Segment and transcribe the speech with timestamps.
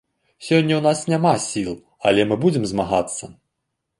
[0.45, 1.69] Сёння ў нас няма сіл,
[2.11, 3.33] але мы будзем змагацца.